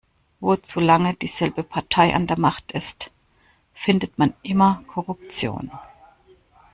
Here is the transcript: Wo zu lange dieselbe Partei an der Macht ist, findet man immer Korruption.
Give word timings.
Wo 0.39 0.55
zu 0.55 0.79
lange 0.79 1.13
dieselbe 1.13 1.61
Partei 1.61 2.15
an 2.15 2.25
der 2.25 2.39
Macht 2.39 2.71
ist, 2.71 3.11
findet 3.71 4.17
man 4.17 4.33
immer 4.41 4.83
Korruption. 4.87 5.69